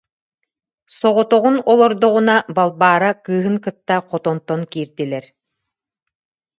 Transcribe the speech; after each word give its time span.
Соҕотоҕун 0.97 1.55
олордоҕуна, 1.71 2.37
Балбаара 2.55 3.11
кыыһын 3.25 3.55
кытта 3.65 3.97
хотонтон 4.09 4.61
киирдилэр 4.71 5.25